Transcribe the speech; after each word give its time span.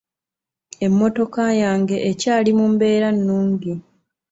Emmotoka 0.85 1.43
yange 1.63 1.97
ekyali 2.11 2.51
mu 2.59 2.65
mbeera 2.73 3.09
nnungi. 3.17 3.73